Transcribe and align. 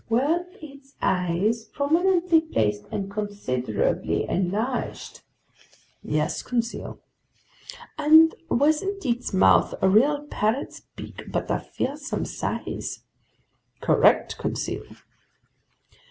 "Weren't 0.09 0.55
its 0.63 0.95
eyes 0.99 1.63
prominently 1.65 2.41
placed 2.41 2.85
and 2.91 3.07
considerably 3.11 4.27
enlarged?" 4.27 5.21
"Yes, 6.01 6.41
Conseil." 6.41 6.99
"And 7.99 8.33
wasn't 8.49 9.05
its 9.05 9.31
mouth 9.31 9.75
a 9.79 9.87
real 9.87 10.23
parrot's 10.25 10.79
beak 10.95 11.25
but 11.31 11.51
of 11.51 11.67
fearsome 11.69 12.25
size?" 12.25 13.03
"Correct, 13.79 14.39
Conseil." 14.39 14.85